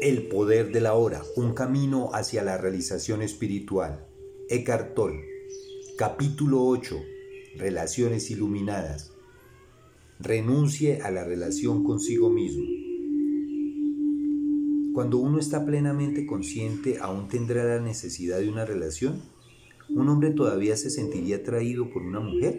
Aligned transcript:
El 0.00 0.28
poder 0.28 0.70
de 0.70 0.80
la 0.80 0.94
hora, 0.94 1.24
un 1.34 1.54
camino 1.54 2.10
hacia 2.12 2.44
la 2.44 2.56
realización 2.56 3.20
espiritual. 3.20 4.06
Eckhart 4.48 4.94
Tolle. 4.94 5.24
Capítulo 5.96 6.64
8. 6.66 6.96
Relaciones 7.56 8.30
iluminadas. 8.30 9.10
Renuncie 10.20 11.02
a 11.02 11.10
la 11.10 11.24
relación 11.24 11.82
consigo 11.82 12.30
mismo. 12.30 12.64
Cuando 14.94 15.18
uno 15.18 15.40
está 15.40 15.66
plenamente 15.66 16.26
consciente, 16.26 16.98
¿aún 17.00 17.26
tendrá 17.26 17.64
la 17.64 17.80
necesidad 17.80 18.38
de 18.38 18.48
una 18.48 18.64
relación? 18.64 19.20
¿Un 19.90 20.08
hombre 20.08 20.30
todavía 20.30 20.76
se 20.76 20.90
sentiría 20.90 21.38
atraído 21.38 21.90
por 21.90 22.02
una 22.02 22.20
mujer? 22.20 22.56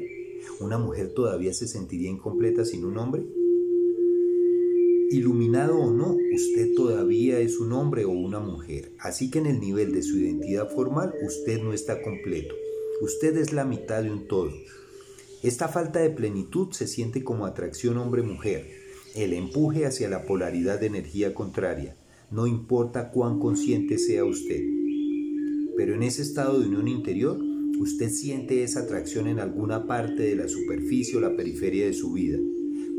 ¿Una 0.60 0.78
mujer 0.78 1.14
todavía 1.14 1.54
se 1.54 1.70
sentiría 1.70 2.10
incompleta 2.10 2.66
sin 2.66 2.84
un 2.84 2.98
hombre? 2.98 3.24
Iluminado 5.12 5.80
o 5.80 5.90
no, 5.90 6.18
usted 6.36 6.59
un 7.58 7.72
hombre 7.74 8.06
o 8.06 8.12
una 8.12 8.40
mujer, 8.40 8.92
así 9.00 9.32
que 9.32 9.40
en 9.40 9.46
el 9.46 9.60
nivel 9.60 9.94
de 9.94 10.04
su 10.04 10.18
identidad 10.18 10.70
formal 10.70 11.14
usted 11.26 11.62
no 11.62 11.74
está 11.74 12.02
completo. 12.02 12.54
Usted 13.02 13.38
es 13.38 13.54
la 13.54 13.66
mitad 13.66 14.04
de 14.04 14.12
un 14.12 14.28
todo. 14.28 14.52
Esta 15.42 15.70
falta 15.70 16.00
de 16.00 16.10
plenitud 16.10 16.72
se 16.74 16.86
siente 16.86 17.24
como 17.24 17.46
atracción 17.46 17.98
hombre-mujer, 17.98 18.70
el 19.16 19.34
empuje 19.34 19.86
hacia 19.86 20.10
la 20.10 20.26
polaridad 20.26 20.80
de 20.80 20.88
energía 20.88 21.34
contraria, 21.34 21.96
no 22.30 22.46
importa 22.46 23.12
cuán 23.12 23.40
consciente 23.40 23.98
sea 23.98 24.26
usted. 24.26 24.62
Pero 25.78 25.96
en 25.96 26.04
ese 26.04 26.22
estado 26.22 26.60
de 26.60 26.68
unión 26.68 26.90
interior, 26.90 27.40
usted 27.80 28.10
siente 28.10 28.64
esa 28.64 28.82
atracción 28.82 29.28
en 29.28 29.40
alguna 29.40 29.88
parte 29.88 30.24
de 30.24 30.36
la 30.36 30.50
superficie 30.50 31.16
o 31.16 31.22
la 31.22 31.36
periferia 31.38 31.86
de 31.86 31.94
su 31.94 32.12
vida. 32.12 32.38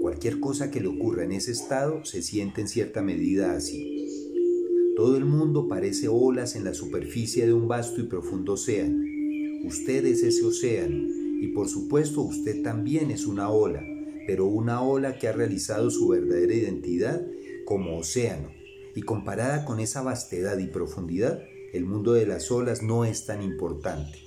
Cualquier 0.00 0.40
cosa 0.40 0.70
que 0.70 0.80
le 0.80 0.88
ocurra 0.88 1.24
en 1.24 1.32
ese 1.32 1.52
estado 1.52 2.06
se 2.06 2.22
siente 2.22 2.62
en 2.62 2.68
cierta 2.68 3.02
medida 3.02 3.52
así. 3.52 3.99
Todo 5.00 5.16
el 5.16 5.24
mundo 5.24 5.66
parece 5.66 6.08
olas 6.08 6.56
en 6.56 6.64
la 6.64 6.74
superficie 6.74 7.46
de 7.46 7.54
un 7.54 7.66
vasto 7.66 8.02
y 8.02 8.04
profundo 8.04 8.52
océano. 8.52 9.02
Usted 9.64 10.04
es 10.04 10.22
ese 10.22 10.44
océano 10.44 11.08
y 11.40 11.46
por 11.54 11.70
supuesto 11.70 12.20
usted 12.20 12.62
también 12.62 13.10
es 13.10 13.24
una 13.24 13.48
ola, 13.48 13.82
pero 14.26 14.44
una 14.44 14.82
ola 14.82 15.16
que 15.16 15.26
ha 15.26 15.32
realizado 15.32 15.90
su 15.90 16.08
verdadera 16.08 16.52
identidad 16.52 17.26
como 17.64 17.96
océano. 17.96 18.50
Y 18.94 19.00
comparada 19.00 19.64
con 19.64 19.80
esa 19.80 20.02
vastedad 20.02 20.58
y 20.58 20.66
profundidad, 20.66 21.42
el 21.72 21.86
mundo 21.86 22.12
de 22.12 22.26
las 22.26 22.50
olas 22.50 22.82
no 22.82 23.06
es 23.06 23.24
tan 23.24 23.42
importante. 23.42 24.18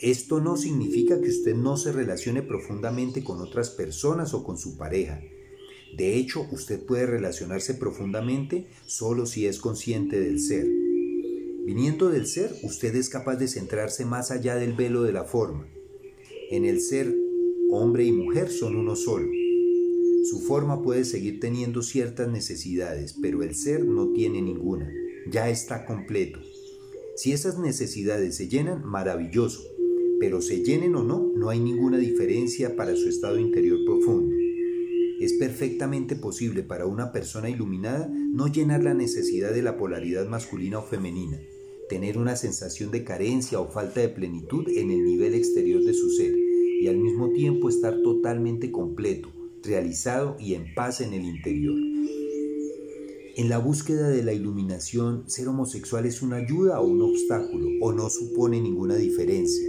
Esto 0.00 0.40
no 0.40 0.56
significa 0.56 1.20
que 1.20 1.28
usted 1.28 1.56
no 1.56 1.76
se 1.76 1.90
relacione 1.90 2.42
profundamente 2.42 3.24
con 3.24 3.40
otras 3.40 3.70
personas 3.70 4.32
o 4.32 4.44
con 4.44 4.58
su 4.58 4.78
pareja. 4.78 5.20
De 5.96 6.16
hecho, 6.16 6.46
usted 6.50 6.80
puede 6.84 7.06
relacionarse 7.06 7.74
profundamente 7.74 8.66
solo 8.86 9.26
si 9.26 9.46
es 9.46 9.58
consciente 9.58 10.20
del 10.20 10.40
ser. 10.40 10.66
Viniendo 11.64 12.08
del 12.08 12.26
ser, 12.26 12.52
usted 12.62 12.94
es 12.96 13.08
capaz 13.08 13.36
de 13.36 13.48
centrarse 13.48 14.04
más 14.04 14.30
allá 14.30 14.56
del 14.56 14.72
velo 14.72 15.02
de 15.02 15.12
la 15.12 15.24
forma. 15.24 15.68
En 16.50 16.64
el 16.64 16.80
ser, 16.80 17.14
hombre 17.70 18.04
y 18.04 18.12
mujer 18.12 18.50
son 18.50 18.76
uno 18.76 18.96
solo. 18.96 19.28
Su 20.24 20.40
forma 20.40 20.82
puede 20.82 21.04
seguir 21.04 21.40
teniendo 21.40 21.82
ciertas 21.82 22.28
necesidades, 22.28 23.16
pero 23.20 23.42
el 23.42 23.54
ser 23.54 23.84
no 23.84 24.12
tiene 24.12 24.40
ninguna. 24.40 24.90
Ya 25.30 25.50
está 25.50 25.84
completo. 25.84 26.40
Si 27.16 27.32
esas 27.32 27.58
necesidades 27.58 28.36
se 28.36 28.48
llenan, 28.48 28.84
maravilloso 28.84 29.62
pero 30.22 30.40
se 30.40 30.62
llenen 30.62 30.94
o 30.94 31.02
no, 31.02 31.32
no 31.34 31.50
hay 31.50 31.58
ninguna 31.58 31.98
diferencia 31.98 32.76
para 32.76 32.94
su 32.94 33.08
estado 33.08 33.40
interior 33.40 33.80
profundo. 33.84 34.31
Es 35.22 35.34
perfectamente 35.34 36.16
posible 36.16 36.64
para 36.64 36.86
una 36.86 37.12
persona 37.12 37.48
iluminada 37.48 38.10
no 38.12 38.48
llenar 38.48 38.82
la 38.82 38.92
necesidad 38.92 39.52
de 39.52 39.62
la 39.62 39.76
polaridad 39.76 40.26
masculina 40.26 40.80
o 40.80 40.82
femenina, 40.82 41.38
tener 41.88 42.18
una 42.18 42.34
sensación 42.34 42.90
de 42.90 43.04
carencia 43.04 43.60
o 43.60 43.70
falta 43.70 44.00
de 44.00 44.08
plenitud 44.08 44.68
en 44.68 44.90
el 44.90 45.04
nivel 45.04 45.34
exterior 45.34 45.80
de 45.84 45.94
su 45.94 46.10
ser 46.10 46.34
y 46.34 46.88
al 46.88 46.96
mismo 46.96 47.30
tiempo 47.30 47.68
estar 47.68 48.02
totalmente 48.02 48.72
completo, 48.72 49.28
realizado 49.62 50.36
y 50.40 50.54
en 50.54 50.74
paz 50.74 51.00
en 51.00 51.12
el 51.12 51.22
interior. 51.22 51.76
En 53.36 53.48
la 53.48 53.58
búsqueda 53.58 54.08
de 54.08 54.24
la 54.24 54.32
iluminación, 54.32 55.30
ser 55.30 55.46
homosexual 55.46 56.04
es 56.04 56.20
una 56.22 56.38
ayuda 56.38 56.80
o 56.80 56.88
un 56.88 57.00
obstáculo 57.00 57.68
o 57.80 57.92
no 57.92 58.10
supone 58.10 58.60
ninguna 58.60 58.96
diferencia. 58.96 59.68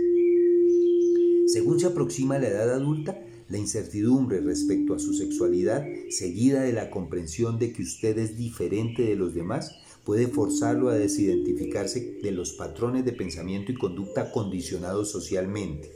Según 1.46 1.80
se 1.80 1.86
aproxima 1.86 2.40
la 2.40 2.48
edad 2.48 2.74
adulta, 2.74 3.24
la 3.50 3.58
incertidumbre 3.58 4.42
respecto 4.42 4.94
a 4.94 5.00
su 5.00 5.14
sexualidad, 5.14 5.86
seguida 6.10 6.62
de 6.62 6.74
la 6.74 6.90
comprensión 6.90 7.60
de 7.60 7.74
que 7.74 7.84
usted 7.84 8.18
es 8.18 8.38
diferente 8.38 9.04
de 9.04 9.16
los 9.16 9.34
demás, 9.34 9.72
puede 10.04 10.28
forzarlo 10.28 10.90
a 10.90 10.96
desidentificarse 10.96 12.20
de 12.22 12.32
los 12.32 12.54
patrones 12.54 13.06
de 13.06 13.14
pensamiento 13.14 13.72
y 13.72 13.76
conducta 13.76 14.32
condicionados 14.32 15.12
socialmente. 15.12 15.92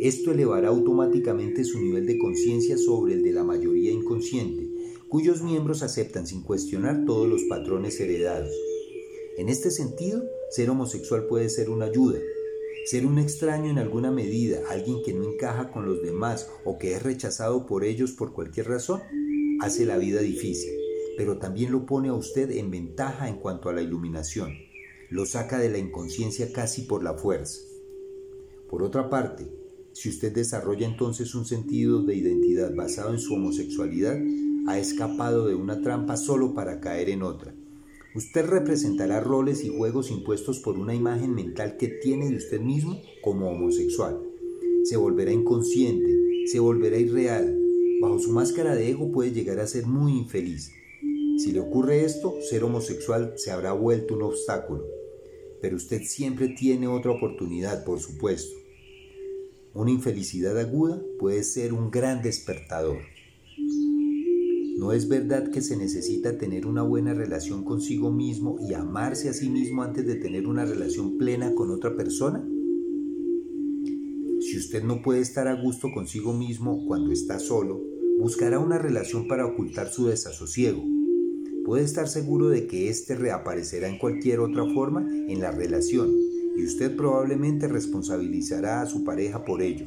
Esto 0.00 0.32
elevará 0.32 0.68
automáticamente 0.68 1.64
su 1.64 1.80
nivel 1.80 2.06
de 2.06 2.18
conciencia 2.18 2.78
sobre 2.78 3.14
el 3.14 3.22
de 3.22 3.32
la 3.32 3.44
mayoría 3.44 3.92
inconsciente, 3.92 4.66
cuyos 5.08 5.42
miembros 5.42 5.82
aceptan 5.82 6.26
sin 6.26 6.42
cuestionar 6.42 7.04
todos 7.04 7.28
los 7.28 7.42
patrones 7.44 8.00
heredados. 8.00 8.54
En 9.36 9.48
este 9.48 9.70
sentido, 9.70 10.22
ser 10.50 10.70
homosexual 10.70 11.26
puede 11.26 11.48
ser 11.50 11.70
una 11.70 11.86
ayuda, 11.86 12.18
ser 12.86 13.06
un 13.06 13.18
extraño 13.18 13.70
en 13.70 13.78
alguna 13.78 14.10
medida, 14.10 14.60
alguien 14.68 15.02
que 15.04 15.12
no 15.12 15.24
encaja 15.24 15.70
con 15.70 15.86
los 15.86 16.02
demás 16.02 16.48
o 16.64 16.78
que 16.78 16.94
es 16.94 17.02
rechazado 17.02 17.66
por 17.66 17.84
ellos 17.84 18.12
por 18.12 18.32
cualquier 18.32 18.68
razón, 18.68 19.00
hace 19.60 19.86
la 19.86 19.98
vida 19.98 20.20
difícil, 20.20 20.72
pero 21.16 21.38
también 21.38 21.72
lo 21.72 21.86
pone 21.86 22.08
a 22.08 22.14
usted 22.14 22.50
en 22.50 22.70
ventaja 22.70 23.28
en 23.28 23.36
cuanto 23.36 23.68
a 23.68 23.72
la 23.72 23.82
iluminación, 23.82 24.54
lo 25.10 25.26
saca 25.26 25.58
de 25.58 25.68
la 25.68 25.78
inconsciencia 25.78 26.52
casi 26.52 26.82
por 26.82 27.02
la 27.02 27.14
fuerza. 27.14 27.60
Por 28.68 28.82
otra 28.82 29.10
parte, 29.10 29.50
si 29.92 30.08
usted 30.08 30.32
desarrolla 30.32 30.86
entonces 30.86 31.34
un 31.34 31.44
sentido 31.44 32.02
de 32.02 32.14
identidad 32.14 32.74
basado 32.74 33.12
en 33.12 33.18
su 33.18 33.34
homosexualidad, 33.34 34.18
ha 34.66 34.78
escapado 34.78 35.46
de 35.46 35.54
una 35.54 35.82
trampa 35.82 36.16
solo 36.16 36.54
para 36.54 36.80
caer 36.80 37.10
en 37.10 37.22
otra. 37.22 37.54
Usted 38.12 38.44
representará 38.46 39.20
roles 39.20 39.62
y 39.64 39.68
juegos 39.68 40.10
impuestos 40.10 40.58
por 40.58 40.76
una 40.76 40.96
imagen 40.96 41.32
mental 41.32 41.76
que 41.76 41.86
tiene 41.86 42.28
de 42.28 42.36
usted 42.36 42.60
mismo 42.60 43.00
como 43.22 43.48
homosexual. 43.48 44.20
Se 44.82 44.96
volverá 44.96 45.30
inconsciente, 45.30 46.46
se 46.46 46.58
volverá 46.58 46.98
irreal. 46.98 47.56
Bajo 48.00 48.18
su 48.18 48.32
máscara 48.32 48.74
de 48.74 48.90
ego 48.90 49.12
puede 49.12 49.30
llegar 49.30 49.60
a 49.60 49.66
ser 49.68 49.86
muy 49.86 50.18
infeliz. 50.18 50.72
Si 51.38 51.52
le 51.52 51.60
ocurre 51.60 52.04
esto, 52.04 52.34
ser 52.40 52.64
homosexual 52.64 53.34
se 53.36 53.52
habrá 53.52 53.72
vuelto 53.74 54.14
un 54.14 54.22
obstáculo. 54.22 54.84
Pero 55.60 55.76
usted 55.76 56.02
siempre 56.02 56.48
tiene 56.48 56.88
otra 56.88 57.12
oportunidad, 57.12 57.84
por 57.84 58.00
supuesto. 58.00 58.58
Una 59.72 59.92
infelicidad 59.92 60.58
aguda 60.58 61.00
puede 61.20 61.44
ser 61.44 61.72
un 61.72 61.92
gran 61.92 62.22
despertador. 62.22 62.98
¿No 64.80 64.92
es 64.92 65.08
verdad 65.08 65.50
que 65.50 65.60
se 65.60 65.76
necesita 65.76 66.38
tener 66.38 66.66
una 66.66 66.80
buena 66.80 67.12
relación 67.12 67.64
consigo 67.64 68.10
mismo 68.10 68.56
y 68.66 68.72
amarse 68.72 69.28
a 69.28 69.34
sí 69.34 69.50
mismo 69.50 69.82
antes 69.82 70.06
de 70.06 70.14
tener 70.14 70.46
una 70.46 70.64
relación 70.64 71.18
plena 71.18 71.54
con 71.54 71.70
otra 71.70 71.94
persona? 71.94 72.42
Si 74.40 74.56
usted 74.56 74.82
no 74.82 75.02
puede 75.02 75.20
estar 75.20 75.48
a 75.48 75.60
gusto 75.60 75.88
consigo 75.92 76.32
mismo 76.32 76.86
cuando 76.86 77.12
está 77.12 77.38
solo, 77.38 77.78
buscará 78.20 78.58
una 78.58 78.78
relación 78.78 79.28
para 79.28 79.44
ocultar 79.44 79.90
su 79.90 80.06
desasosiego. 80.06 80.82
Puede 81.66 81.84
estar 81.84 82.08
seguro 82.08 82.48
de 82.48 82.66
que 82.66 82.88
éste 82.88 83.16
reaparecerá 83.16 83.86
en 83.86 83.98
cualquier 83.98 84.40
otra 84.40 84.64
forma 84.72 85.06
en 85.28 85.42
la 85.42 85.50
relación 85.50 86.10
y 86.56 86.64
usted 86.64 86.96
probablemente 86.96 87.68
responsabilizará 87.68 88.80
a 88.80 88.86
su 88.86 89.04
pareja 89.04 89.44
por 89.44 89.60
ello. 89.60 89.84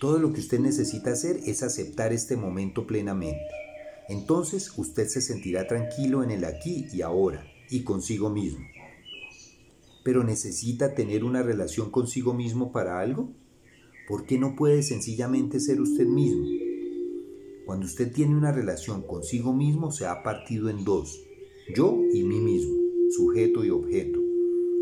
Todo 0.00 0.20
lo 0.20 0.32
que 0.32 0.38
usted 0.38 0.60
necesita 0.60 1.10
hacer 1.10 1.40
es 1.44 1.64
aceptar 1.64 2.12
este 2.12 2.36
momento 2.36 2.86
plenamente. 2.86 3.63
Entonces 4.08 4.72
usted 4.76 5.08
se 5.08 5.20
sentirá 5.20 5.66
tranquilo 5.66 6.22
en 6.22 6.30
el 6.30 6.44
aquí 6.44 6.86
y 6.92 7.02
ahora 7.02 7.46
y 7.70 7.82
consigo 7.82 8.30
mismo. 8.30 8.64
Pero 10.04 10.22
necesita 10.22 10.94
tener 10.94 11.24
una 11.24 11.42
relación 11.42 11.90
consigo 11.90 12.34
mismo 12.34 12.72
para 12.72 13.00
algo? 13.00 13.32
¿Por 14.06 14.26
qué 14.26 14.38
no 14.38 14.54
puede 14.54 14.82
sencillamente 14.82 15.60
ser 15.60 15.80
usted 15.80 16.06
mismo? 16.06 16.46
Cuando 17.64 17.86
usted 17.86 18.12
tiene 18.12 18.36
una 18.36 18.52
relación 18.52 19.02
consigo 19.02 19.54
mismo 19.54 19.90
se 19.90 20.04
ha 20.04 20.22
partido 20.22 20.68
en 20.68 20.84
dos, 20.84 21.18
yo 21.74 21.98
y 22.12 22.22
mí 22.22 22.40
mismo, 22.40 22.74
sujeto 23.10 23.64
y 23.64 23.70
objeto. 23.70 24.20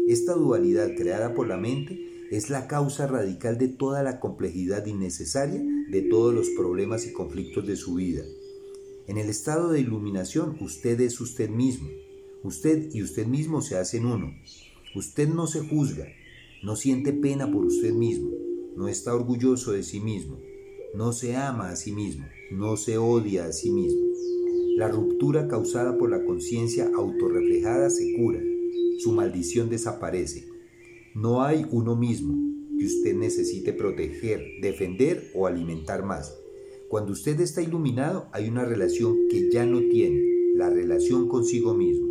Esta 0.08 0.34
dualidad 0.34 0.96
creada 0.96 1.32
por 1.32 1.46
la 1.46 1.56
mente 1.56 2.26
es 2.32 2.50
la 2.50 2.66
causa 2.66 3.06
radical 3.06 3.56
de 3.58 3.68
toda 3.68 4.02
la 4.02 4.18
complejidad 4.18 4.84
innecesaria 4.86 5.62
de 5.90 6.02
todos 6.02 6.34
los 6.34 6.48
problemas 6.50 7.06
y 7.06 7.12
conflictos 7.12 7.64
de 7.68 7.76
su 7.76 7.94
vida. 7.94 8.24
En 9.08 9.18
el 9.18 9.28
estado 9.28 9.70
de 9.70 9.80
iluminación 9.80 10.56
usted 10.60 11.00
es 11.00 11.20
usted 11.20 11.50
mismo. 11.50 11.88
Usted 12.44 12.88
y 12.92 13.02
usted 13.02 13.26
mismo 13.26 13.60
se 13.62 13.76
hacen 13.76 14.06
uno. 14.06 14.32
Usted 14.94 15.28
no 15.28 15.46
se 15.46 15.60
juzga, 15.60 16.06
no 16.62 16.76
siente 16.76 17.12
pena 17.12 17.50
por 17.50 17.64
usted 17.64 17.92
mismo, 17.92 18.30
no 18.76 18.88
está 18.88 19.14
orgulloso 19.14 19.72
de 19.72 19.82
sí 19.82 20.00
mismo, 20.00 20.38
no 20.94 21.12
se 21.12 21.34
ama 21.34 21.70
a 21.70 21.76
sí 21.76 21.92
mismo, 21.92 22.26
no 22.50 22.76
se 22.76 22.98
odia 22.98 23.46
a 23.46 23.52
sí 23.52 23.70
mismo. 23.70 24.02
La 24.76 24.88
ruptura 24.88 25.48
causada 25.48 25.96
por 25.96 26.10
la 26.10 26.24
conciencia 26.24 26.90
autorreflejada 26.94 27.90
se 27.90 28.14
cura, 28.16 28.40
su 28.98 29.12
maldición 29.12 29.70
desaparece. 29.70 30.46
No 31.14 31.42
hay 31.42 31.66
uno 31.70 31.96
mismo 31.96 32.34
que 32.78 32.84
usted 32.84 33.14
necesite 33.14 33.72
proteger, 33.72 34.42
defender 34.60 35.30
o 35.34 35.46
alimentar 35.46 36.04
más. 36.04 36.41
Cuando 36.92 37.12
usted 37.12 37.40
está 37.40 37.62
iluminado 37.62 38.28
hay 38.32 38.50
una 38.50 38.66
relación 38.66 39.16
que 39.30 39.50
ya 39.50 39.64
no 39.64 39.78
tiene, 39.78 40.20
la 40.56 40.68
relación 40.68 41.26
consigo 41.26 41.72
mismo. 41.72 42.06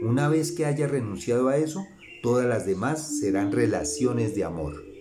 Una 0.00 0.28
vez 0.28 0.52
que 0.52 0.64
haya 0.64 0.86
renunciado 0.86 1.48
a 1.48 1.56
eso, 1.56 1.84
todas 2.22 2.46
las 2.46 2.64
demás 2.64 3.18
serán 3.18 3.50
relaciones 3.50 4.36
de 4.36 4.44
amor. 4.44 4.91